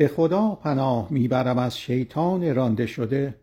به 0.00 0.08
خدا 0.08 0.54
پناه 0.54 1.06
می 1.10 1.28
برم 1.28 1.58
از 1.58 1.78
شیطان 1.78 2.54
رانده 2.54 2.86
شده. 2.86 3.34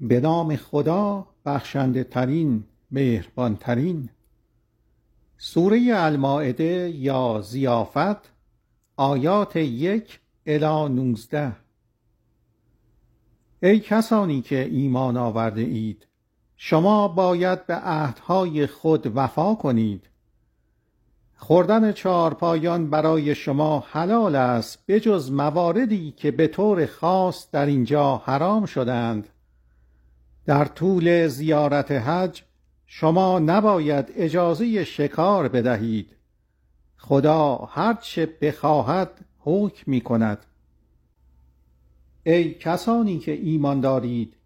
به 0.00 0.20
نام 0.20 0.56
خدا 0.56 1.26
بخشنده 1.46 2.04
ترین 2.04 2.64
مهربان 2.90 3.56
ترین 3.56 4.08
سوره 5.38 5.80
المایده 5.92 6.90
یا 6.94 7.40
ضیافت 7.40 8.32
آیات 8.96 9.56
یک 9.56 10.20
الی 10.46 10.94
نوزده. 10.94 11.56
ای 13.62 13.80
کسانی 13.80 14.42
که 14.42 14.64
ایمان 14.64 15.16
آورده 15.16 15.60
اید 15.60 16.06
شما 16.56 17.08
باید 17.08 17.66
به 17.66 17.74
عهدهای 17.74 18.66
خود 18.66 19.12
وفا 19.16 19.54
کنید. 19.54 20.08
خوردن 21.46 21.92
چهارپایان 21.92 22.90
برای 22.90 23.34
شما 23.34 23.84
حلال 23.90 24.36
است 24.36 24.78
بجز 24.88 25.30
مواردی 25.30 26.14
که 26.16 26.30
به 26.30 26.46
طور 26.46 26.86
خاص 26.86 27.50
در 27.50 27.66
اینجا 27.66 28.16
حرام 28.16 28.66
شدند 28.66 29.28
در 30.46 30.64
طول 30.64 31.28
زیارت 31.28 31.90
حج 31.90 32.42
شما 32.86 33.38
نباید 33.38 34.12
اجازه 34.16 34.84
شکار 34.84 35.48
بدهید. 35.48 36.16
خدا 36.96 37.56
هرچه 37.56 38.26
بخواهد 38.40 39.10
حکم 39.38 39.90
می 39.90 40.00
کند 40.00 40.46
ای 42.22 42.54
کسانی 42.54 43.18
که 43.18 43.32
ایمان 43.32 43.80
دارید 43.80 44.36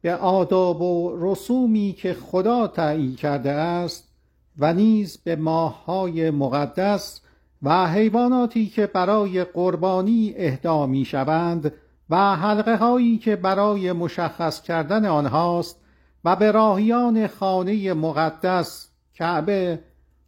به 0.00 0.14
آداب 0.14 0.82
و 0.82 1.16
رسومی 1.20 1.92
که 1.98 2.14
خدا 2.14 2.66
تعیین 2.66 3.16
کرده 3.16 3.52
است 3.52 4.13
و 4.58 4.74
نیز 4.74 5.16
به 5.16 5.36
ماههای 5.36 6.30
مقدس 6.30 7.20
و 7.62 7.86
حیواناتی 7.86 8.66
که 8.66 8.86
برای 8.86 9.44
قربانی 9.44 10.34
اهدا 10.36 10.86
می 10.86 11.04
شوند 11.04 11.72
و 12.10 12.36
حلقه 12.36 12.76
هایی 12.76 13.18
که 13.18 13.36
برای 13.36 13.92
مشخص 13.92 14.62
کردن 14.62 15.06
آنهاست 15.06 15.80
و 16.24 16.36
به 16.36 16.50
راهیان 16.50 17.26
خانه 17.26 17.94
مقدس 17.94 18.88
کعبه 19.14 19.80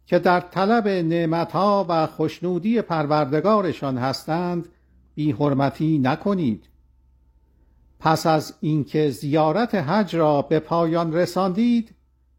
که 0.05 0.19
در 0.19 0.39
طلب 0.39 0.87
نعمتها 0.87 1.85
و 1.89 2.07
خوشنودی 2.07 2.81
پروردگارشان 2.81 3.97
هستند 3.97 4.67
بی 5.15 5.31
حرمتی 5.31 5.99
نکنید. 5.99 6.69
پس 7.99 8.27
از 8.27 8.53
اینکه 8.61 9.09
زیارت 9.09 9.75
حج 9.75 10.15
را 10.15 10.41
به 10.41 10.59
پایان 10.59 11.13
رساندید 11.13 11.95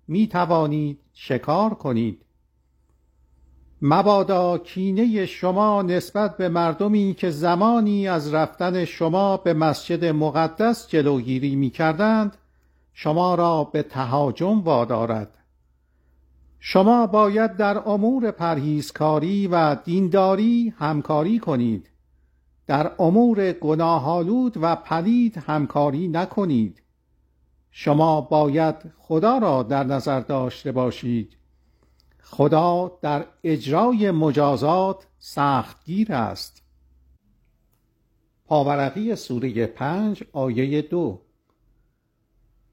می 0.08 0.26
توانید 0.26 1.00
شکار 1.20 1.74
کنید. 1.74 2.22
مبادا 3.82 4.58
کینه 4.58 5.26
شما 5.26 5.82
نسبت 5.82 6.36
به 6.36 6.48
مردمی 6.48 7.14
که 7.14 7.30
زمانی 7.30 8.08
از 8.08 8.34
رفتن 8.34 8.84
شما 8.84 9.36
به 9.36 9.54
مسجد 9.54 10.04
مقدس 10.04 10.88
جلوگیری 10.88 11.56
می 11.56 11.70
کردند 11.70 12.36
شما 12.92 13.34
را 13.34 13.64
به 13.64 13.82
تهاجم 13.82 14.60
وادارد. 14.60 15.38
شما 16.60 17.06
باید 17.06 17.56
در 17.56 17.88
امور 17.88 18.30
پرهیزکاری 18.30 19.46
و 19.46 19.74
دینداری 19.74 20.74
همکاری 20.78 21.38
کنید. 21.38 21.90
در 22.66 22.92
امور 22.98 23.52
گناهالود 23.52 24.58
و 24.62 24.76
پلید 24.76 25.36
همکاری 25.36 26.08
نکنید. 26.08 26.82
شما 27.80 28.20
باید 28.20 28.74
خدا 28.98 29.38
را 29.38 29.62
در 29.62 29.84
نظر 29.84 30.20
داشته 30.20 30.72
باشید. 30.72 31.36
خدا 32.22 32.98
در 33.02 33.24
اجرای 33.44 34.10
مجازات 34.10 35.06
سختگیر 35.18 36.12
است. 36.12 36.62
پاورقی 38.46 39.14
سوره 39.14 39.66
پنج 39.66 40.24
آیه 40.32 40.82
دو. 40.82 41.20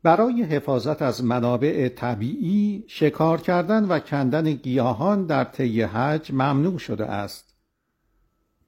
برای 0.03 0.43
حفاظت 0.43 1.01
از 1.01 1.23
منابع 1.23 1.89
طبیعی 1.89 2.83
شکار 2.87 3.41
کردن 3.41 3.85
و 3.85 3.99
کندن 3.99 4.53
گیاهان 4.53 5.25
در 5.25 5.43
طی 5.43 5.81
حج 5.81 6.31
ممنوع 6.31 6.77
شده 6.77 7.05
است. 7.05 7.55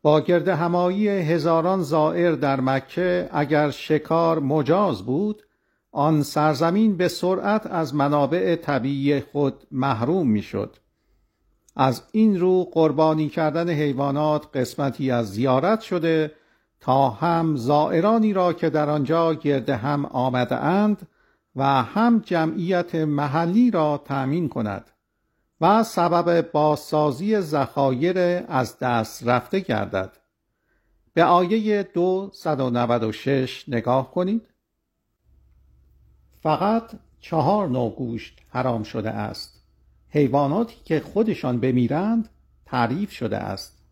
با 0.02 0.22
گرد 0.22 0.48
همایی 0.48 1.08
هزاران 1.08 1.81
زائر 1.81 2.31
در 2.31 2.62
مکه 2.62 3.30
اگر 3.31 3.72
شکار 3.72 4.40
مجاز 4.40 5.02
بود 5.02 5.47
آن 5.97 6.24
سرزمین 6.24 6.97
به 6.97 7.08
سرعت 7.08 7.68
از 7.68 7.96
منابع 7.96 8.56
طبیعی 8.56 9.22
خود 9.22 9.68
محروم 9.72 10.30
می‌شد. 10.30 10.75
از 11.75 12.03
این 12.12 12.40
رو 12.40 12.63
قربانی 12.63 13.30
کردن 13.30 13.69
حیوانات 13.69 14.57
قسمتی 14.57 15.12
از 15.12 15.34
زیارت 15.34 15.81
شده 15.81 16.31
تا 16.80 17.09
هم 17.09 17.56
زائرانی 17.56 18.34
را 18.34 18.53
که 18.53 18.69
در 18.69 18.90
آنجا 18.90 19.34
گرد 19.34 19.69
هم 19.69 20.06
آمده 20.06 20.56
اند 20.56 21.07
و 21.56 21.63
هم 21.84 22.19
جمعیت 22.25 22.96
محلی 22.96 23.72
را 23.72 24.02
تأمین 24.06 24.50
کند 24.50 24.91
و 25.62 25.84
سبب 25.84 26.52
بازسازی 26.52 27.40
ذخایر 27.40 28.18
از 28.47 28.80
دست 28.80 29.28
رفته 29.28 29.59
گردد 29.59 30.18
به 31.13 31.24
آیه 31.24 31.84
دو 31.84 32.31
نگاه 33.68 34.12
کنید 34.12 34.47
فقط 36.47 36.91
چهار 37.19 37.68
نوع 37.68 37.96
گوشت 37.96 38.40
حرام 38.50 38.84
شده 38.84 39.09
است. 39.09 39.63
حیواناتی 40.09 40.75
که 40.85 41.00
خودشان 41.00 41.59
بمیرند 41.59 42.30
تعریف 42.66 43.12
شده 43.12 43.38
است. 43.38 43.84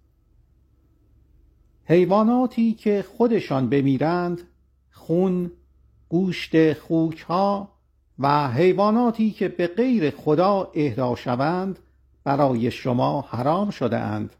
حیواناتی 1.86 2.74
که 2.74 3.06
خودشان 3.18 3.70
بمیرند 3.70 4.42
خون 4.92 5.52
گوشت 6.10 6.74
خوک 6.74 7.20
ها 7.20 7.72
و 8.20 8.52
حیواناتی 8.52 9.32
که 9.32 9.48
به 9.48 9.68
غیر 9.68 10.10
خدا 10.10 10.72
اهدا 10.76 11.16
شوند 11.16 11.80
برای 12.24 12.72
شما 12.72 13.22
حرام 13.22 13.70
شده 13.70 13.98
اند. 13.98 14.34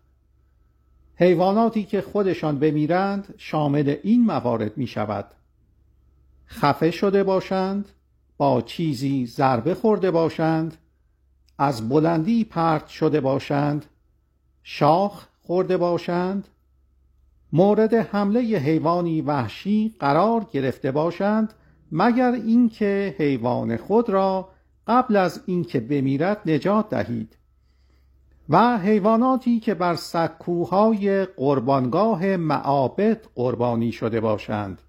حیواناتی 1.16 1.84
که 1.84 2.02
خودشان 2.02 2.60
بمیرند 2.60 3.34
شامل 3.38 3.96
این 4.04 4.26
موارد 4.26 4.78
می 4.78 4.88
شود 4.88 5.26
خفه 6.48 6.92
شده 6.92 7.24
باشند 7.24 7.90
با 8.38 8.62
چیزی 8.62 9.26
ضربه 9.26 9.76
خورده 9.76 10.12
باشند 10.12 10.78
از 11.58 11.90
بلندی 11.90 12.44
پرت 12.44 12.88
شده 12.88 13.22
باشند 13.22 13.86
شاخ 14.64 15.28
خورده 15.42 15.78
باشند 15.78 16.48
مورد 17.54 17.94
حمله 17.94 18.40
حیوانی 18.42 19.22
وحشی 19.22 19.96
قرار 20.00 20.48
گرفته 20.52 20.92
باشند 20.92 21.54
مگر 21.92 22.32
اینکه 22.32 23.16
حیوان 23.20 23.78
خود 23.78 24.10
را 24.10 24.50
قبل 24.88 25.16
از 25.16 25.42
اینکه 25.46 25.80
بمیرد 25.80 26.42
نجات 26.46 26.90
دهید. 26.90 27.38
و 28.50 28.78
حیواناتی 28.78 29.60
که 29.60 29.74
بر 29.74 29.96
سکوهای 29.96 31.26
قربانگاه 31.26 32.38
معابد 32.38 33.26
قربانی 33.36 33.92
شده 33.92 34.20
باشند. 34.20 34.82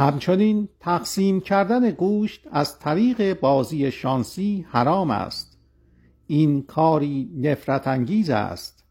همچنین 0.00 0.68
تقسیم 0.80 1.40
کردن 1.40 1.90
گوشت 1.90 2.46
از 2.52 2.78
طریق 2.78 3.40
بازی 3.40 3.90
شانسی 3.90 4.66
حرام 4.70 5.10
است. 5.10 5.58
این 6.26 6.62
کاری 6.62 7.30
نفرت 7.36 7.88
انگیز 7.88 8.30
است. 8.30 8.84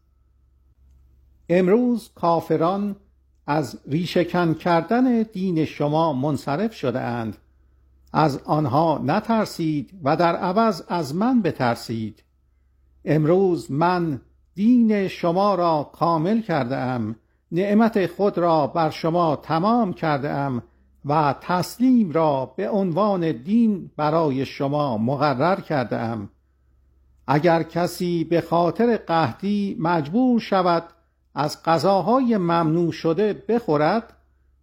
امروز 1.48 2.10
کافران 2.14 2.96
از 3.46 3.80
ریشهکن 3.88 4.54
کردن 4.54 5.22
دین 5.22 5.64
شما 5.64 6.12
منصرف 6.12 6.74
شده 6.74 7.00
اند. 7.00 7.36
از 8.12 8.38
آنها 8.44 9.00
نترسید 9.04 9.90
و 10.04 10.16
در 10.16 10.36
عوض 10.36 10.82
از 10.88 11.14
من 11.14 11.42
بترسید. 11.42 12.22
امروز 13.04 13.70
من 13.70 14.20
دین 14.54 15.08
شما 15.08 15.54
را 15.54 15.90
کامل 15.92 16.40
کرده 16.40 16.76
ام 16.76 17.16
نعمت 17.52 18.06
خود 18.06 18.38
را 18.38 18.66
بر 18.66 18.90
شما 18.90 19.36
تمام 19.36 19.92
کرده 19.92 20.30
ام 20.30 20.62
و 21.04 21.34
تسلیم 21.40 22.12
را 22.12 22.46
به 22.56 22.70
عنوان 22.70 23.32
دین 23.32 23.90
برای 23.96 24.46
شما 24.46 24.98
مقرر 24.98 25.60
کرده 25.60 25.96
ام 25.96 26.28
اگر 27.26 27.62
کسی 27.62 28.24
به 28.24 28.40
خاطر 28.40 28.96
قهدی 28.96 29.76
مجبور 29.80 30.40
شود 30.40 30.84
از 31.34 31.62
غذاهای 31.62 32.36
ممنوع 32.36 32.92
شده 32.92 33.44
بخورد 33.48 34.16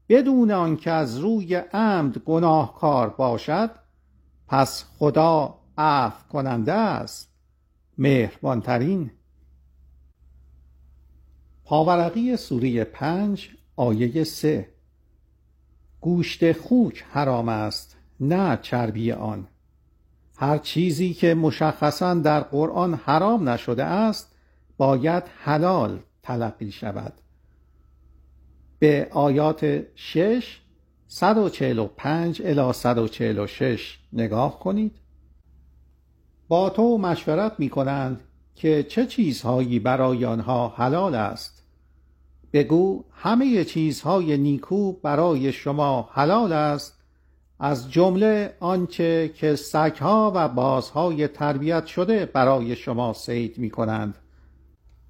بدون 0.10 0.52
آنکه 0.52 0.92
از 0.92 1.18
روی 1.18 1.56
عمد 1.56 2.18
گناهکار 2.18 3.10
باشد 3.10 3.72
پس 4.48 4.86
خدا 5.00 5.60
عفو 5.78 6.28
کننده 6.30 6.74
است. 6.74 7.34
مهربانترین. 7.98 9.12
پاورقی 11.66 12.38
سوره 12.38 12.84
پنج 12.84 13.50
آیه 13.76 14.24
سه. 14.24 14.77
گوشت 16.02 16.52
خوک 16.52 17.06
حرام 17.12 17.50
است 17.50 17.98
نه 18.20 18.60
چربی 18.62 19.12
آن. 19.12 19.48
هر 20.38 20.58
چیزی 20.58 21.14
که 21.14 21.34
مشخصا 21.34 22.14
در 22.14 22.40
قرآن 22.40 22.94
حرام 22.94 23.50
نشده 23.50 23.84
است 23.84 24.36
باید 24.78 25.24
حلال 25.38 26.00
تلقی 26.24 26.72
شود. 26.72 27.14
به 28.80 29.08
آیات 29.12 29.84
6 29.96 30.60
145 31.08 32.42
الی 32.46 32.74
146 32.74 33.98
نگاه 34.14 34.60
کنید. 34.60 34.96
با 36.48 36.70
تو 36.70 36.98
مشورت 36.98 37.54
می 37.60 37.70
کنند 37.70 38.24
که 38.56 38.84
چه 38.84 39.06
چیزهایی 39.06 39.80
برای 39.80 40.26
آنها 40.26 40.70
حلال 40.70 41.16
است. 41.16 41.67
بگو 42.54 43.04
همه 43.12 43.64
چیزهای 43.64 44.38
نیکو 44.38 44.92
برای 44.92 45.52
شما 45.52 46.10
حلال 46.12 46.54
است 46.54 46.98
از 47.60 47.92
جمله 47.92 48.54
آنچه 48.60 49.32
که 49.36 49.56
سگها 49.56 50.32
و 50.36 50.48
بازهای 50.50 51.28
تربیت 51.28 51.86
شده 51.86 52.26
برای 52.26 52.76
شما 52.76 53.14
صید 53.14 53.58
می 53.58 53.70
کنند 53.70 54.18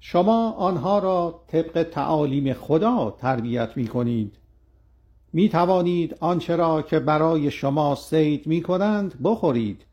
شما 0.00 0.50
آنها 0.50 0.98
را 0.98 1.44
طبق 1.46 1.82
تعالیم 1.82 2.52
خدا 2.52 3.16
تربیت 3.20 3.76
می 3.76 3.88
کنید 3.88 4.36
می 5.32 5.48
توانید 5.48 6.16
آنچه 6.20 6.56
را 6.56 6.82
که 6.82 6.98
برای 6.98 7.50
شما 7.50 7.94
صید 7.94 8.46
می 8.46 8.62
کنند 8.62 9.22
بخورید 9.22 9.84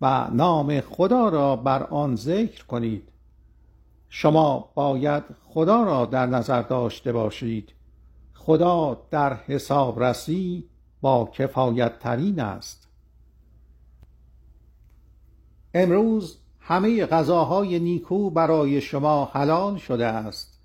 و 0.00 0.30
نام 0.32 0.80
خدا 0.80 1.28
را 1.28 1.56
بر 1.56 1.82
آن 1.82 2.16
ذکر 2.16 2.64
کنید. 2.66 3.08
شما 4.16 4.68
باید 4.74 5.22
خدا 5.44 5.82
را 5.82 6.06
در 6.06 6.26
نظر 6.26 6.62
داشته 6.62 7.12
باشید. 7.12 7.72
خدا 8.34 9.02
در 9.10 9.34
حساب 9.34 10.02
رسی 10.02 10.64
با 11.00 11.30
کفایت 11.32 11.98
ترین 11.98 12.40
است. 12.40 12.88
امروز 15.74 16.38
همه 16.60 17.06
غذاهای 17.06 17.78
نیکو 17.78 18.30
برای 18.30 18.80
شما 18.80 19.24
حلال 19.24 19.76
شده 19.76 20.06
است. 20.06 20.60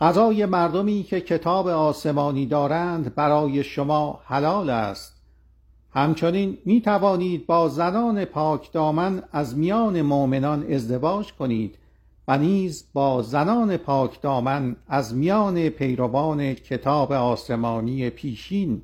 غذای 0.00 0.46
مردمی 0.46 1.02
که 1.02 1.20
کتاب 1.20 1.68
آسمانی 1.68 2.46
دارند 2.46 3.14
برای 3.14 3.64
شما 3.64 4.20
حلال 4.24 4.70
است. 4.70 5.22
همچنین 5.90 6.58
می 6.64 6.80
توانید 6.80 7.46
با 7.46 7.68
زنان 7.68 8.24
پاک 8.24 8.72
دامن 8.72 9.22
از 9.32 9.58
میان 9.58 10.02
مؤمنان 10.02 10.72
ازدواج 10.72 11.32
کنید. 11.32 11.78
و 12.28 12.38
نیز 12.38 12.84
با 12.92 13.22
زنان 13.22 13.76
پاک 13.76 14.20
دامن 14.20 14.76
از 14.88 15.14
میان 15.14 15.68
پیروان 15.68 16.54
کتاب 16.54 17.12
آسمانی 17.12 18.10
پیشین. 18.10 18.82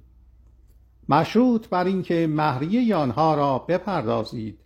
مشروط 1.08 1.68
بر 1.68 1.84
اینکه 1.84 2.26
مهریه 2.30 2.96
آنها 2.96 3.34
را 3.34 3.58
بپردازید. 3.58 4.58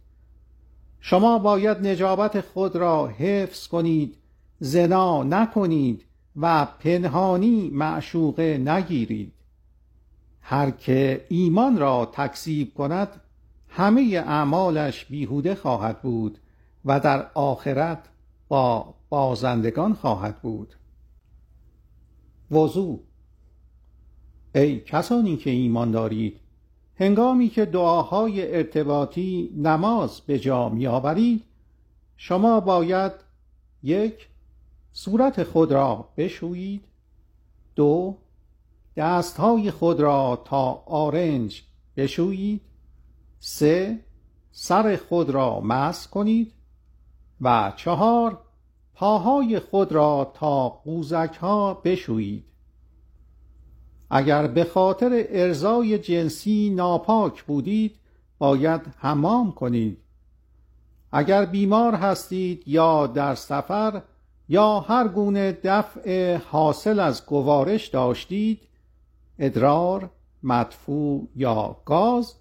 شما 1.00 1.38
باید 1.38 1.86
نجابت 1.86 2.40
خود 2.40 2.76
را 2.76 3.06
حفظ 3.06 3.66
کنید 3.66 4.16
زنا 4.60 5.22
نکنید 5.22 6.04
و 6.36 6.64
پنهانی 6.64 7.70
معشوقه 7.74 8.58
نگیرید. 8.58 9.32
هر 10.40 10.70
که 10.70 11.26
ایمان 11.28 11.78
را 11.78 12.10
تکذیب 12.12 12.74
کند 12.74 13.20
همه 13.68 14.22
اعمالش 14.26 15.04
بیهوده 15.04 15.54
خواهد 15.54 16.02
بود 16.02 16.38
و 16.84 17.00
در 17.00 17.26
آخرت 17.34 17.98
با 18.48 18.94
بازندگان 19.08 19.94
خواهد 19.94 20.42
بود. 20.42 20.74
وضوع 22.50 23.00
ای 24.54 24.80
کسانی 24.80 25.36
که 25.36 25.50
ایمان 25.50 25.90
دارید 25.90 26.40
هنگامی 27.00 27.48
که 27.48 27.64
دعاهای 27.64 28.56
ارتباطی 28.56 29.50
نماز 29.56 30.20
به 30.20 30.38
جا 30.38 30.68
میآورید 30.68 31.44
شما 32.16 32.60
باید 32.60 33.12
یک 33.82 34.28
صورت 34.92 35.42
خود 35.42 35.72
را 35.72 36.08
بشویید. 36.16 36.84
دو 37.74 38.16
دستهای 38.96 39.70
خود 39.70 40.00
را 40.00 40.42
تا 40.44 40.72
آرنج 40.86 41.62
بشویید. 41.96 42.60
سه 43.40 43.98
سر 44.52 44.98
خود 45.08 45.30
را 45.30 45.60
مس 45.60 46.08
کنید. 46.08 46.52
و 47.40 47.72
چهار 47.76 48.40
پاهای 48.94 49.58
خود 49.58 49.92
را 49.92 50.32
تا 50.34 50.68
قوزک 50.68 51.36
ها 51.40 51.74
بشویید. 51.74 52.44
اگر 54.10 54.46
به 54.46 54.64
خاطر 54.64 55.26
ارزای 55.28 55.98
جنسی 55.98 56.70
ناپاک 56.70 57.42
بودید 57.42 57.96
باید 58.38 58.80
حمام 58.98 59.52
کنید. 59.52 59.98
اگر 61.12 61.44
بیمار 61.44 61.94
هستید 61.94 62.68
یا 62.68 63.06
در 63.06 63.34
سفر 63.34 64.02
یا 64.48 64.80
هر 64.80 65.08
گونه 65.08 65.58
دفع 65.64 66.36
حاصل 66.36 67.00
از 67.00 67.26
گوارش 67.26 67.88
داشتید 67.88 68.60
ادرار 69.38 70.10
مدفوع 70.42 71.28
یا 71.36 71.76
گاز 71.84 72.34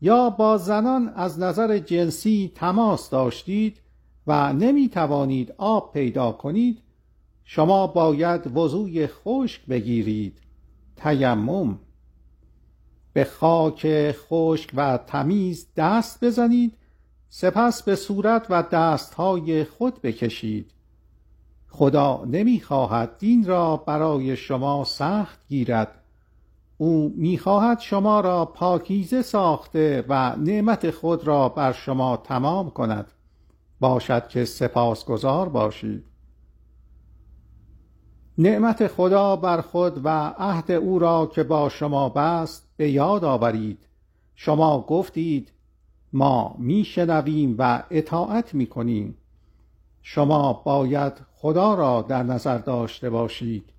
یا 0.00 0.30
با 0.30 0.56
زنان 0.58 1.08
از 1.08 1.38
نظر 1.40 1.78
جنسی 1.78 2.52
تماس 2.54 3.10
داشتید 3.10 3.80
و 4.26 4.52
نمی 4.52 4.88
توانید 4.88 5.54
آب 5.58 5.92
پیدا 5.92 6.32
کنید 6.32 6.82
شما 7.44 7.86
باید 7.86 8.56
وضوی 8.56 9.06
خشک 9.06 9.66
بگیرید. 9.66 10.38
تیمم. 10.96 11.78
به 13.12 13.24
خاک 13.24 13.86
خشک 14.12 14.70
و 14.74 14.98
تمیز 14.98 15.66
دست 15.76 16.24
بزنید 16.24 16.76
سپس 17.28 17.82
به 17.82 17.96
صورت 17.96 18.46
و 18.50 18.62
دستهای 18.62 19.64
خود 19.64 20.02
بکشید. 20.02 20.70
خدا 21.68 22.24
نمی‌خواهد 22.24 23.18
دین 23.18 23.44
را 23.44 23.76
برای 23.76 24.36
شما 24.36 24.84
سخت 24.84 25.48
گیرد. 25.48 26.00
او 26.78 27.14
می‌خواهد 27.16 27.80
شما 27.80 28.20
را 28.20 28.44
پاکیزه 28.44 29.22
ساخته 29.22 30.04
و 30.08 30.36
نعمت 30.36 30.90
خود 30.90 31.26
را 31.26 31.48
بر 31.48 31.72
شما 31.72 32.16
تمام 32.16 32.70
کند. 32.70 33.13
باشد 33.84 34.28
که 34.28 34.44
سپاسگزار 34.44 35.48
باشید. 35.48 36.04
نعمت 38.38 38.86
خدا 38.86 39.36
بر 39.36 39.60
خود 39.60 40.00
و 40.04 40.08
عهد 40.38 40.70
او 40.70 40.98
را 40.98 41.26
که 41.26 41.42
با 41.42 41.68
شما 41.68 42.08
بست 42.08 42.68
به 42.76 42.90
یاد 42.90 43.24
آورید. 43.24 43.86
شما 44.34 44.80
گفتید 44.80 45.52
ما 46.12 46.54
میشنویم 46.58 47.54
و 47.58 47.82
اطاعت 47.90 48.54
می‌کنیم. 48.54 49.16
شما 50.02 50.52
باید 50.52 51.12
خدا 51.34 51.74
را 51.74 52.02
در 52.02 52.22
نظر 52.22 52.58
داشته 52.58 53.10
باشید. 53.10 53.70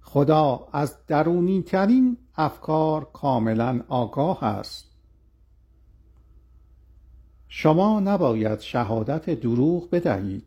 خدا 0.00 0.68
از 0.72 1.06
درونی 1.06 1.62
ترین 1.62 2.16
افکار 2.36 3.04
کاملا 3.12 3.80
آگاه 3.88 4.44
است. 4.44 4.91
شما 7.54 8.00
نباید 8.00 8.60
شهادت 8.60 9.30
دروغ 9.30 9.90
بدهید. 9.90 10.44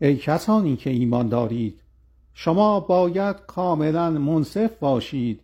ای 0.00 0.16
کسانی 0.16 0.76
که 0.76 0.90
ایمان 0.90 1.28
دارید 1.28 1.80
شما 2.34 2.80
باید 2.80 3.36
کاملا 3.46 4.10
منصف 4.10 4.78
باشید 4.78 5.40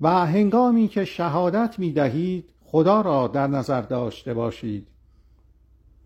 و 0.00 0.26
هنگامی 0.26 0.88
که 0.88 1.04
شهادت 1.04 1.78
می 1.78 1.92
دهید 1.92 2.44
خدا 2.64 3.00
را 3.00 3.28
در 3.28 3.46
نظر 3.46 3.80
داشته 3.80 4.34
باشید. 4.34 4.86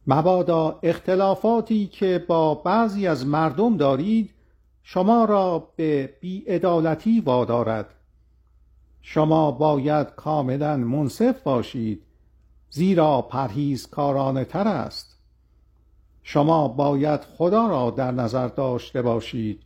مبادا 0.06 0.78
اختلافاتی 0.82 1.86
که 1.86 2.24
با 2.28 2.54
بعضی 2.54 3.06
از 3.06 3.26
مردم 3.26 3.76
دارید 3.76 4.30
شما 4.82 5.24
را 5.24 5.68
به 5.76 6.14
بیعدالتی 6.20 7.20
وادارد. 7.20 7.94
شما 9.02 9.50
باید 9.50 10.06
کاملا 10.16 10.76
منصف 10.76 11.42
باشید 11.42 12.05
زیرا 12.70 13.22
پرهیزکارانه 13.22 14.44
تر 14.44 14.68
است. 14.68 15.16
شما 16.22 16.68
باید 16.68 17.20
خدا 17.20 17.66
را 17.66 17.90
در 17.90 18.10
نظر 18.10 18.48
داشته 18.48 19.02
باشید. 19.02 19.62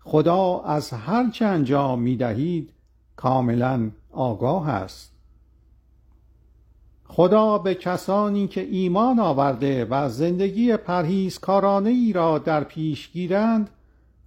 خدا 0.00 0.60
از 0.60 0.90
هر 0.90 1.30
چه 1.30 1.44
انجام 1.44 2.02
می 2.02 2.16
دهید 2.16 2.72
کاملا 3.16 3.90
آگاه 4.12 4.68
است. 4.68 5.12
خدا 7.04 7.58
به 7.58 7.74
کسانی 7.74 8.48
که 8.48 8.60
ایمان 8.60 9.18
آورده 9.18 9.84
و 9.84 10.08
زندگی 10.08 10.76
پرهیزکارانه 10.76 11.90
ای 11.90 12.12
را 12.12 12.38
در 12.38 12.64
پیش 12.64 13.12
گیرند 13.12 13.70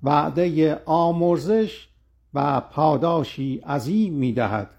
وعده 0.04 0.82
آمرزش 0.86 1.88
و 2.34 2.62
پاداشی 2.62 3.58
عظیم 3.58 4.14
می 4.14 4.34
دهد. 4.34 4.70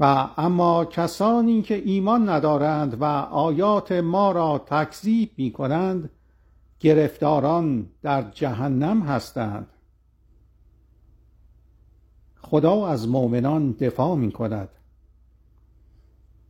و 0.00 0.28
اما 0.36 0.84
کسانی 0.84 1.62
که 1.62 1.82
ایمان 1.84 2.28
ندارند 2.28 3.00
و 3.00 3.04
آیات 3.04 3.92
ما 3.92 4.32
را 4.32 4.58
تکذیب 4.66 5.30
می 5.36 5.52
کنند 5.52 6.10
گرفتاران 6.80 7.86
در 8.02 8.30
جهنم 8.30 9.02
هستند. 9.02 9.66
خدا 12.40 12.86
از 12.86 13.08
مؤمنان 13.08 13.72
دفاع 13.72 14.16
می 14.16 14.32
کند 14.32 14.68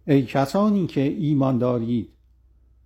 ای 0.06 0.22
کسانی 0.22 0.86
که 0.86 1.00
ایمان 1.00 1.58
دارید 1.58 2.08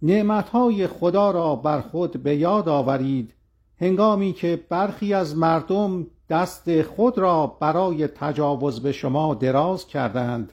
نعمتهای 0.02 0.86
خدا 0.86 1.30
را 1.30 1.56
بر 1.56 1.80
خود 1.80 2.22
به 2.22 2.36
یاد 2.36 2.68
آورید 2.68 3.34
هنگامی 3.80 4.32
که 4.32 4.64
برخی 4.68 5.14
از 5.14 5.36
مردم 5.36 6.06
دست 6.28 6.82
خود 6.82 7.18
را 7.18 7.46
برای 7.46 8.06
تجاوز 8.08 8.82
به 8.82 8.92
شما 8.92 9.34
دراز 9.34 9.86
کردند. 9.86 10.52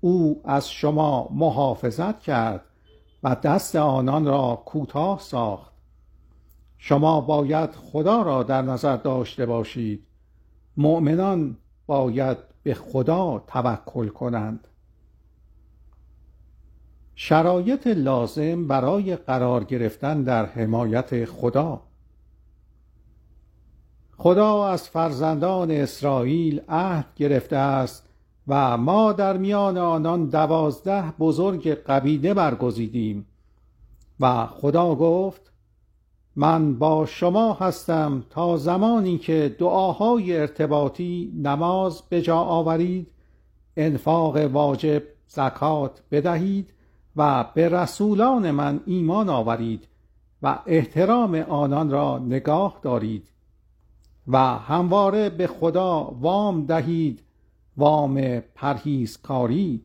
او 0.00 0.40
از 0.44 0.70
شما 0.70 1.28
محافظت 1.32 2.20
کرد 2.20 2.64
و 3.22 3.34
دست 3.34 3.76
آنان 3.76 4.26
را 4.26 4.62
کوتاه 4.66 5.20
ساخت. 5.20 5.72
شما 6.78 7.20
باید 7.20 7.70
خدا 7.70 8.22
را 8.22 8.42
در 8.42 8.62
نظر 8.62 8.96
داشته 8.96 9.46
باشید. 9.46 10.06
مؤمنان 10.76 11.56
باید 11.86 12.38
به 12.62 12.74
خدا 12.74 13.44
توکل 13.46 14.08
کنند. 14.08 14.68
شرایط 17.14 17.86
لازم 17.86 18.66
برای 18.66 19.16
قرار 19.16 19.64
گرفتن 19.64 20.22
در 20.22 20.46
حمایت 20.46 21.24
خدا. 21.24 21.82
خدا 24.22 24.66
از 24.66 24.88
فرزندان 24.88 25.70
اسرائیل 25.70 26.60
عهد 26.68 27.06
گرفته 27.16 27.56
است 27.56 28.08
و 28.48 28.76
ما 28.76 29.12
در 29.12 29.36
میان 29.36 29.78
آنان 29.78 30.24
دوازده 30.26 31.10
بزرگ 31.10 31.68
قبیله 31.68 32.34
برگزیدیم. 32.34 33.26
و 34.20 34.46
خدا 34.46 34.94
گفت 34.94 35.52
من 36.36 36.78
با 36.78 37.06
شما 37.06 37.52
هستم 37.52 38.24
تا 38.30 38.56
زمانی 38.56 39.18
که 39.18 39.56
دعاهای 39.58 40.36
ارتباطی 40.36 41.32
نماز 41.42 42.02
به 42.08 42.22
جا 42.22 42.38
آورید 42.38 43.06
انفاق 43.76 44.36
واجب 44.36 45.02
زکات 45.26 46.02
بدهید 46.10 46.72
و 47.16 47.44
به 47.54 47.68
رسولان 47.68 48.50
من 48.50 48.80
ایمان 48.86 49.28
آورید 49.28 49.88
و 50.42 50.58
احترام 50.66 51.34
آنان 51.34 51.90
را 51.90 52.18
نگاه 52.18 52.78
دارید. 52.82 53.30
و 54.32 54.38
همواره 54.38 55.30
به 55.30 55.46
خدا 55.46 56.16
وام 56.20 56.66
دهید 56.66 57.22
وام 57.76 58.40
پرهیزکاری. 58.40 59.84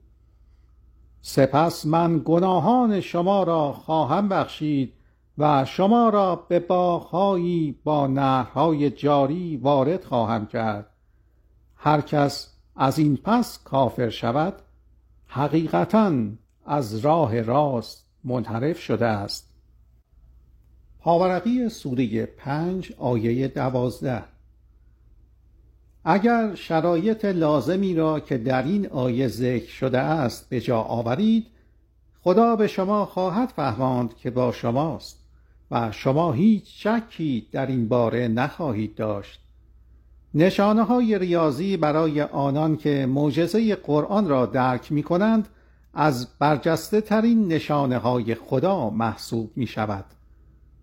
سپس 1.21 1.85
من 1.85 2.21
گناهان 2.25 3.01
شما 3.01 3.43
را 3.43 3.73
خواهم 3.73 4.29
بخشید 4.29 4.93
و 5.37 5.65
شما 5.65 6.09
را 6.09 6.35
به 6.35 6.59
باغهایی 6.59 7.79
با 7.83 8.07
نهرهای 8.07 8.89
جاری 8.89 9.57
وارد 9.57 10.03
خواهم 10.03 10.45
کرد. 10.47 10.89
هر 11.75 12.01
کس 12.01 12.53
از 12.75 12.99
این 12.99 13.17
پس 13.17 13.63
کافر 13.63 14.09
شود 14.09 14.53
حقیقتا 15.27 16.13
از 16.65 16.95
راه 16.95 17.41
راست 17.41 18.07
منحرف 18.23 18.79
شده 18.79 19.05
است. 19.05 19.53
پاورقی 20.99 21.69
سوره 21.69 22.25
پنج 22.25 22.93
آیه 22.97 23.47
دوازده. 23.47 24.35
اگر 26.07 26.55
شرایط 26.55 27.25
لازمی 27.25 27.95
را 27.95 28.19
که 28.19 28.38
در 28.38 28.63
این 28.63 28.88
آیه 28.88 29.27
ذکر 29.27 29.71
شده 29.71 30.00
است 30.00 30.50
به 30.50 30.62
جا 30.62 30.81
آورید 30.81 31.47
خدا 32.24 32.55
به 32.55 32.67
شما 32.67 33.05
خواهد 33.05 33.50
فهماند 33.50 34.15
که 34.15 34.29
با 34.29 34.51
شماست 34.51 35.19
و 35.71 35.91
شما 35.91 36.31
هیچ 36.31 36.88
شکی 36.88 37.47
در 37.51 37.65
این 37.65 37.88
باره 37.88 38.27
نخواهید 38.27 38.95
داشت. 38.95 39.39
نشانه 40.33 40.83
های 40.83 41.19
ریاضی 41.19 41.77
برای 41.77 42.21
آنان 42.21 42.77
که 42.77 43.05
معجزه 43.05 43.75
قرآن 43.75 44.27
را 44.27 44.45
درک 44.45 44.91
می 44.91 45.03
کنند 45.03 45.47
از 45.93 46.27
برجسته 46.39 47.01
ترین 47.01 47.47
نشانه 47.47 47.97
های 47.97 48.35
خدا 48.35 48.89
محسوب 48.89 49.51
می 49.55 49.67
شود 49.67 50.05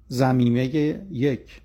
زمینه 0.08 0.64
یک 1.10 1.60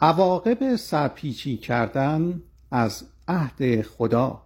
عواقب 0.00 0.76
سرپیچی 0.76 1.56
کردن 1.56 2.42
از 2.70 3.04
عهد 3.28 3.82
خدا. 3.82 4.42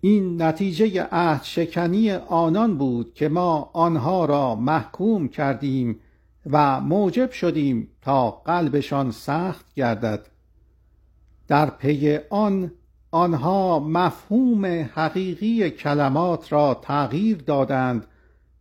این 0.00 0.42
نتیجه 0.42 1.02
عهد 1.12 1.42
شکنی 1.42 2.10
آنان 2.10 2.78
بود 2.78 3.14
که 3.14 3.28
ما 3.28 3.70
آنها 3.72 4.24
را 4.24 4.54
محکوم 4.54 5.28
کردیم 5.28 6.00
و 6.46 6.80
موجب 6.80 7.30
شدیم 7.30 7.88
تا 8.02 8.30
قلبشان 8.30 9.10
سخت 9.10 9.74
گردد. 9.74 10.26
در 11.48 11.70
پی 11.70 12.18
آن 12.30 12.72
آنها 13.10 13.78
مفهوم 13.78 14.64
حقیقی 14.94 15.70
کلمات 15.70 16.52
را 16.52 16.80
تغییر 16.82 17.36
دادند 17.36 18.06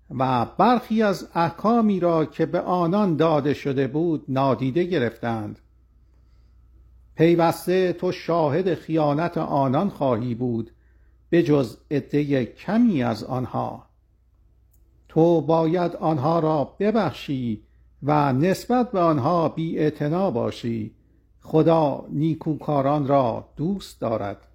و 0.10 0.46
برخی 0.58 1.04
از 1.04 1.30
احکامی 1.34 2.00
را 2.00 2.26
که 2.26 2.46
به 2.46 2.62
آنان 2.62 3.16
داده 3.16 3.54
شده 3.54 3.88
بود 3.88 4.26
نادیده 4.28 4.84
گرفتند. 4.84 5.60
پیوسته 7.16 7.94
تو 7.94 8.12
شاهد 8.12 8.74
خیانت 8.74 9.38
آنان 9.38 9.90
خواهی 9.90 10.36
بود 10.36 10.72
به 11.30 11.44
جز 11.44 11.78
عده 11.92 12.46
کمی 12.46 13.04
از 13.04 13.24
آنها. 13.24 13.86
تو 15.10 15.42
باید 15.42 15.96
آنها 15.96 16.40
را 16.40 16.76
ببخشی 16.80 17.64
و 18.04 18.34
نسبت 18.34 18.92
به 18.92 19.00
آنها 19.00 19.50
بی 19.50 19.92
باشی. 20.10 20.96
خدا 21.42 22.06
نیکوکاران 22.10 23.08
را 23.08 23.50
دوست 23.56 24.02
دارد. 24.02 24.48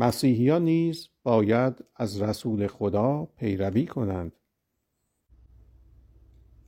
مسیحیان 0.00 0.64
نیز 0.64 1.08
باید 1.22 1.84
از 1.96 2.22
رسول 2.22 2.66
خدا 2.66 3.28
پیروی 3.38 3.86
کنند. 3.86 4.32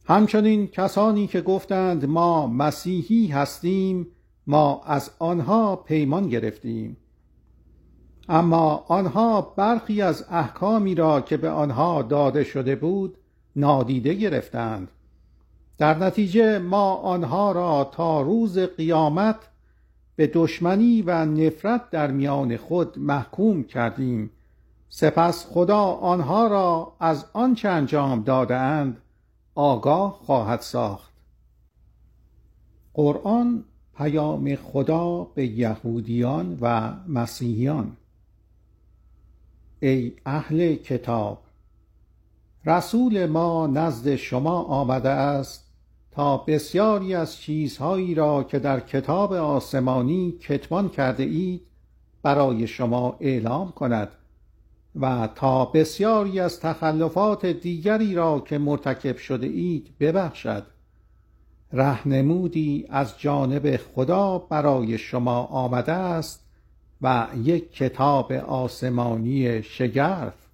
همچنین 0.05 0.67
کسانی 0.67 1.27
که 1.27 1.41
گفتند 1.41 2.05
ما 2.05 2.47
مسیحی 2.47 3.27
هستیم 3.27 4.07
ما 4.47 4.83
از 4.85 5.11
آنها 5.19 5.77
پیمان 5.77 6.29
گرفتیم. 6.29 6.97
اما 8.29 8.85
آنها 8.89 9.41
برخی 9.41 10.03
از 10.03 10.25
احکامی 10.31 10.95
را 10.95 11.21
که 11.21 11.37
به 11.37 11.51
آنها 11.51 12.03
داده 12.03 12.45
شده 12.45 12.77
بود 12.77 13.19
نادیده 13.57 14.15
گرفتند. 14.15 14.89
در 15.79 15.99
نتیجه 15.99 16.59
ما 16.59 16.95
آنها 16.95 17.53
را 17.53 17.85
تا 17.85 18.21
روز 18.21 18.59
قیامت 18.59 19.50
به 20.21 20.31
دشمنی 20.35 21.03
و 21.03 21.25
نفرت 21.25 21.91
در 21.91 22.11
میان 22.11 22.57
خود 22.57 22.99
محکوم 22.99 23.65
کردیم. 23.65 24.31
سپس 24.89 25.47
خدا 25.47 25.83
آنها 25.83 26.47
را 26.47 26.93
از 27.00 27.25
آنچه 27.33 27.69
انجام 27.69 28.23
دادهاند 28.23 28.97
آگاه 29.55 30.12
خواهد 30.12 30.61
ساخت. 30.61 31.12
قرآن 32.95 33.65
پیام 33.97 34.55
خدا 34.55 35.25
به 35.25 35.47
یهودیان 35.47 36.59
و 36.61 36.93
مسیحیان. 37.09 37.97
ای 39.81 40.12
اهل 40.27 40.75
کتاب 40.75 41.43
رسول 42.67 43.27
ما 43.27 43.67
نزد 43.67 44.17
شما 44.17 44.62
آمده 44.62 45.09
است 45.09 45.70
تا 46.11 46.37
بسیاری 46.37 47.14
از 47.14 47.37
چیزهایی 47.37 48.14
را 48.14 48.43
که 48.43 48.59
در 48.59 48.81
کتاب 48.81 49.33
آسمانی 49.33 50.33
کتمان 50.33 50.88
کرده 50.88 51.23
اید 51.23 51.62
برای 52.23 52.67
شما 52.67 53.17
اعلام 53.21 53.73
کند 53.73 54.09
و 55.00 55.29
تا 55.35 55.64
بسیاری 55.64 56.40
از 56.40 56.61
تخلفات 56.61 57.47
دیگری 57.47 58.14
را 58.14 58.40
که 58.40 58.59
مرتکب 58.59 59.17
شده 59.17 59.47
اید 59.47 59.95
ببخشد. 60.00 60.67
رهنمودی 61.73 62.87
از 62.88 63.19
جانب 63.19 63.76
خدا 63.76 64.38
برای 64.38 64.99
شما 64.99 65.45
آمده 65.45 65.93
است 65.93 66.45
و 67.02 67.26
یک 67.45 67.73
کتاب 67.73 68.33
آسمانی 68.33 69.62
شگرف. 69.62 70.50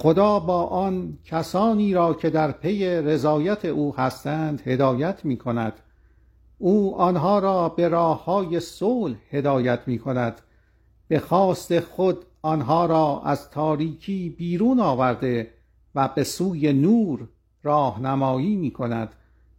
خدا 0.00 0.40
با 0.40 0.64
آن 0.64 1.18
کسانی 1.24 1.94
را 1.94 2.14
که 2.14 2.30
در 2.30 2.52
پی 2.52 2.86
رضایت 2.86 3.64
او 3.64 3.96
هستند 3.96 4.60
هدایت 4.60 5.24
می 5.24 5.36
کند 5.36 5.72
او 6.58 6.96
آنها 6.96 7.38
را 7.38 7.68
به 7.68 7.88
راه 7.88 8.24
های 8.24 8.60
صلح 8.60 9.16
هدایت 9.30 9.80
می 9.86 9.98
کند 9.98 10.40
به 11.08 11.18
خواست 11.18 11.80
خود 11.80 12.24
آنها 12.42 12.86
را 12.86 13.22
از 13.24 13.50
تاریکی 13.50 14.30
بیرون 14.30 14.80
آورده 14.80 15.50
و 15.94 16.08
به 16.08 16.24
سوی 16.24 16.72
نور 16.72 17.28
راهنمایی 17.62 18.56
می 18.56 18.70
کند 18.70 19.14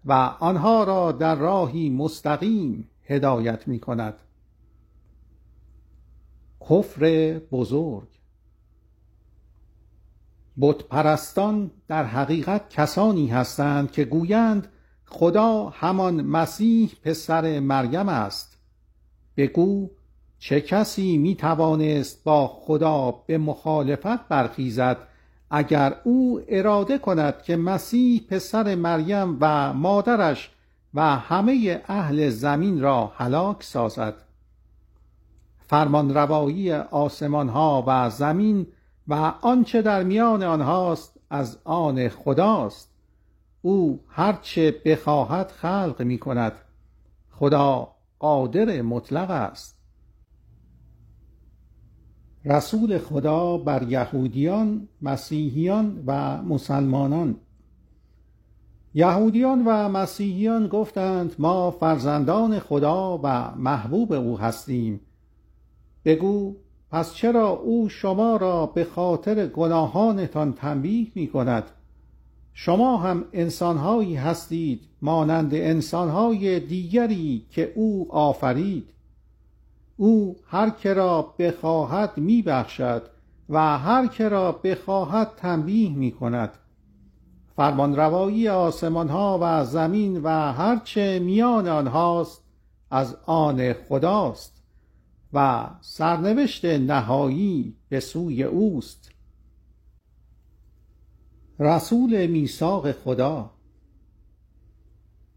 و 0.05 0.13
آنها 0.39 0.83
را 0.83 1.11
در 1.11 1.35
راهی 1.35 1.89
مستقیم 1.89 2.89
هدایت 3.05 3.67
می 3.67 3.79
کند 3.79 4.13
کفر 6.69 7.33
بزرگ 7.51 8.18
بت 10.61 10.83
پرستان 10.83 11.71
در 11.87 12.03
حقیقت 12.03 12.69
کسانی 12.69 13.27
هستند 13.27 13.91
که 13.91 14.05
گویند 14.05 14.67
خدا 15.05 15.69
همان 15.69 16.21
مسیح 16.21 16.91
پسر 17.03 17.59
مریم 17.59 18.09
است. 18.09 18.57
بگو 19.37 19.89
چه 20.39 20.61
کسی 20.61 21.17
می 21.17 21.35
توانست 21.35 22.23
با 22.23 22.47
خدا 22.47 23.11
به 23.11 23.37
مخالفت 23.37 24.27
برخیزد 24.27 24.97
اگر 25.51 25.95
او 26.03 26.41
اراده 26.47 26.97
کند 26.97 27.41
که 27.43 27.55
مسیح 27.57 28.21
پسر 28.29 28.75
مریم 28.75 29.37
و 29.41 29.73
مادرش 29.73 30.51
و 30.93 31.01
همه 31.01 31.81
اهل 31.87 32.29
زمین 32.29 32.81
را 32.81 33.11
هلاک 33.15 33.63
سازد؟ 33.63 34.13
فرمان 35.67 36.13
روایی 36.13 36.71
آسمان 36.71 37.49
ها 37.49 37.83
و 37.87 38.09
زمین 38.09 38.67
و 39.09 39.13
آنچه 39.41 39.81
در 39.81 40.03
میان 40.03 40.43
آنهاست 40.43 41.19
از 41.29 41.57
آن 41.63 42.09
خداست. 42.09 42.91
او 43.61 43.99
هرچه 44.07 44.81
بخواهد 44.85 45.51
خلق 45.51 46.01
می 46.01 46.17
کند 46.17 46.53
خدا 47.31 47.95
قادر 48.19 48.81
مطلق 48.81 49.29
است. 49.29 49.79
رسول 52.45 52.97
خدا 52.97 53.57
بر 53.57 53.83
یهودیان 53.83 54.87
مسیحیان 55.01 56.03
و 56.07 56.41
مسلمانان. 56.41 57.35
یهودیان 58.93 59.63
و 59.65 59.89
مسیحیان 59.89 60.67
گفتند 60.67 61.35
ما 61.39 61.71
فرزندان 61.71 62.59
خدا 62.59 63.19
و 63.23 63.55
محبوب 63.55 64.13
او 64.13 64.39
هستیم. 64.39 65.01
بگو 66.05 66.55
پس 66.91 67.13
چرا 67.13 67.49
او 67.49 67.89
شما 67.89 68.37
را 68.37 68.65
به 68.65 68.83
خاطر 68.83 69.47
گناهانتان 69.47 70.53
تنبیه 70.53 71.07
می 71.15 71.27
کند 71.27 71.63
شما 72.53 72.97
هم 72.97 73.25
انسانهایی 73.33 74.15
هستید 74.15 74.81
مانند 75.01 75.53
انسانهای 75.53 76.59
دیگری 76.59 77.45
که 77.51 77.73
او 77.75 78.07
آفرید. 78.09 78.89
او 79.97 80.35
هر 80.47 80.69
که 80.69 80.93
را 80.93 81.33
بخواهد 81.39 82.17
میبخشد 82.17 83.01
و 83.49 83.77
هر 83.77 84.07
که 84.07 84.29
را 84.29 84.51
بخواهد 84.51 85.31
تنبیه 85.37 85.89
می 85.89 86.11
کند 86.11 86.49
فرمانروایی 87.55 88.49
آسمان 88.49 89.09
ها 89.09 89.39
و 89.41 89.65
زمین 89.65 90.21
و 90.23 90.29
هرچه 90.51 91.19
میان 91.19 91.67
آنهاست 91.67 92.43
از 92.91 93.17
آن 93.25 93.73
خداست. 93.73 94.58
و 95.33 95.69
سرنوشت 95.81 96.65
نهایی 96.65 97.75
به 97.89 97.99
سوی 97.99 98.43
اوست. 98.43 99.11
رسول 101.59 102.27
میثاق 102.27 102.91
خدا 102.91 103.51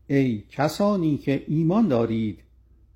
ای 0.07 0.45
کسانی 0.51 1.19
که 1.19 1.45
ایمان 1.49 1.89
دارید 1.89 2.39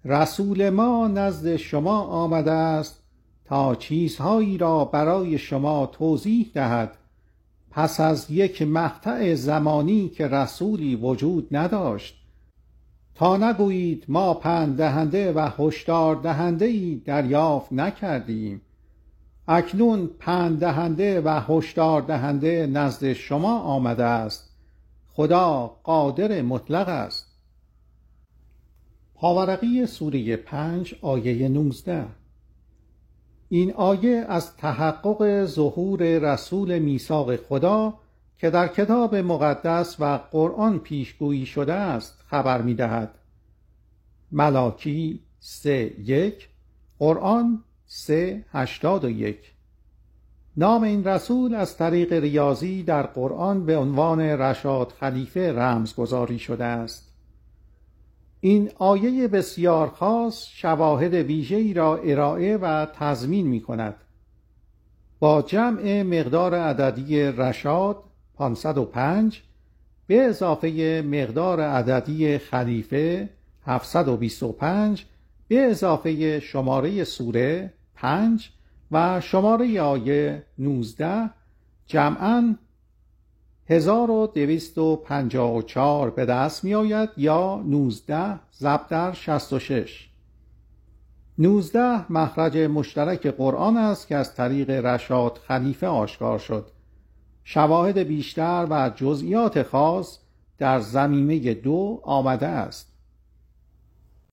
رسول 0.05 0.71
ما 0.71 1.09
نزد 1.09 1.57
شما 1.57 2.01
آمده 2.01 2.53
است 2.53 3.03
تا 3.45 3.75
چیزهایی 3.75 4.59
را 4.59 4.85
برای 4.85 5.39
شما 5.39 5.87
توضیح 5.87 6.51
دهد. 6.55 6.99
پس 7.71 8.01
از 8.01 8.31
یک 8.31 8.63
مقطع 8.63 9.35
زمانی 9.35 10.09
که 10.09 10.29
رسولی 10.29 10.97
وجود 10.97 11.57
نداشت 11.57 12.26
تا 13.17 13.37
نگویید 13.37 14.05
ما 14.09 14.35
پند 14.35 14.77
دهنده 14.77 15.33
و 15.33 15.51
هشدار 15.59 16.17
دهنده 16.17 16.65
ای 16.65 17.03
دریافت 17.05 17.73
نکردیم. 17.73 18.61
اکنون 19.49 20.11
پند 20.19 20.61
دهنده 20.61 21.21
و 21.21 21.41
هشدار 21.49 22.03
دهنده 22.03 22.67
نزد 22.67 23.13
شما 23.13 23.59
آمده 23.59 24.05
است. 24.05 24.57
خدا 25.13 25.77
قادر 25.83 26.43
مطلق 26.43 26.89
است. 26.89 27.27
پاورقی 29.15 29.87
سوره 29.87 30.37
پنج 30.37 30.95
آیه 31.03 31.49
19 31.49 32.07
این 33.49 33.73
آیه 33.73 34.27
از 34.29 34.57
تحقق 34.57 35.45
ظهور 35.45 36.19
رسول 36.19 36.79
میثاق 36.79 37.37
خدا 37.37 37.95
که 38.39 38.51
در 38.51 38.69
کتاب 38.69 39.15
مقدس 39.15 39.97
و 40.01 40.19
قرآن 40.33 40.79
پیشگویی 40.79 41.47
شده 41.47 41.73
است 41.73 42.25
خبر 42.31 42.63
می 42.63 42.75
دهد. 42.75 43.11
ملاکی 44.33 45.21
سه 45.41 45.95
یک 45.99 46.49
قرآن 46.99 47.65
سه 47.87 48.45
هشتاد 48.53 49.05
و 49.05 49.11
یک. 49.11 49.53
نام 50.57 50.83
این 50.83 51.05
رسول 51.05 51.55
از 51.55 51.77
طریق 51.77 52.13
ریاضی 52.13 52.83
در 52.83 53.03
قرآن 53.03 53.67
به 53.67 53.77
عنوان 53.77 54.21
رشاد 54.21 54.93
خلیفه 55.01 55.53
رمزگذاری 55.53 56.39
شده 56.39 56.65
است. 56.65 57.13
این 58.41 58.71
آیه 58.79 59.29
بسیار 59.29 59.89
خاص 59.89 60.47
شواهد 60.49 61.15
ویژه‌ای 61.15 61.75
را 61.75 61.97
ارائه 61.97 62.57
و 62.57 62.87
تضمین 62.87 63.47
می 63.47 63.61
کند 63.61 63.95
با 65.19 65.43
جمع 65.43 66.03
مقدار 66.03 66.55
عددی 66.55 67.23
رشاد 67.23 67.97
505 68.37 69.43
به 70.07 70.21
اضافه 70.21 71.03
مقدار 71.07 71.61
عددی 71.61 72.39
خلیفه 72.39 73.29
725 73.67 75.05
به 75.49 75.61
اضافه 75.61 76.41
شماره 76.41 77.05
سوره 77.05 77.73
5 77.95 78.51
و 78.93 79.21
شماره 79.21 79.81
آیه 79.81 80.43
19 80.59 81.31
جمعاً 81.87 82.55
1254 83.69 86.11
به 86.11 86.25
دست 86.25 86.65
می 86.65 86.75
آید 86.75 87.09
یا 87.17 87.63
19 87.67 88.41
ضرب 88.59 88.87
در 88.89 89.13
66 89.13 90.09
19 91.39 92.13
مخرج 92.13 92.57
مشترک 92.57 93.27
قرآن 93.27 93.77
است 93.77 94.09
که 94.09 94.17
از 94.17 94.35
طریق 94.35 94.71
رشاد 94.71 95.41
خلیفه 95.49 95.87
آشکار 95.87 96.39
شد. 96.39 96.71
شواهد 97.49 97.99
بیشتر 97.99 98.67
و 98.71 98.91
جزئیات 98.97 99.63
خاص 99.63 100.19
در 100.59 100.81
زمینه 100.81 101.55
دو 101.55 102.01
آمده 102.03 102.47
است. 102.47 102.96